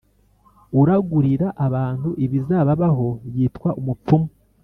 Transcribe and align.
uragurira 0.81 1.47
abantu 1.65 2.09
ibizababaho 2.25 3.07
yitwa 3.35 3.69
umupfumu 3.79 4.29